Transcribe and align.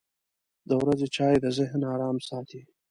•د 0.69 0.71
ورځې 0.81 1.07
چای 1.15 1.35
د 1.43 1.45
ذهن 1.57 1.81
ارام 1.93 2.17
ساتي. 2.27 2.61